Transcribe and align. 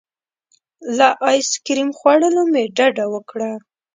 له 0.97 1.07
ایس 1.29 1.49
کریم 1.65 1.89
خوړلو 1.97 2.41
مې 2.51 2.63
ډډه 2.75 3.05
وکړه. 3.13 3.51